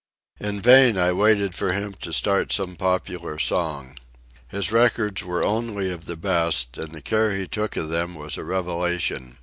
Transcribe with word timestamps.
In 0.39 0.61
vain 0.63 0.97
I 0.97 1.11
waited 1.11 1.53
for 1.53 1.73
him 1.73 1.93
to 2.01 2.11
start 2.11 2.51
some 2.51 2.75
popular 2.75 3.37
song. 3.37 3.99
His 4.47 4.71
records 4.71 5.23
were 5.23 5.43
only 5.43 5.91
of 5.91 6.05
the 6.05 6.15
best, 6.17 6.75
and 6.79 6.91
the 6.91 7.01
care 7.01 7.35
he 7.35 7.45
took 7.47 7.77
of 7.77 7.89
them 7.89 8.15
was 8.15 8.35
a 8.35 8.43
revelation. 8.43 9.37